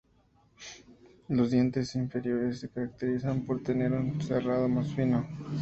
[1.27, 5.27] Los dientes inferiores se caracterizan por tener un serrado más fino.